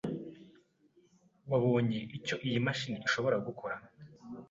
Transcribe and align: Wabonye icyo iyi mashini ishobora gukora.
Wabonye 1.49 1.99
icyo 2.17 2.35
iyi 2.47 2.59
mashini 2.65 2.97
ishobora 3.07 3.37
gukora. 3.47 3.75